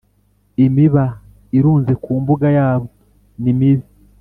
[0.65, 1.03] imiba
[1.57, 2.85] irunze ku mbuga yabo
[3.43, 3.87] ni mibi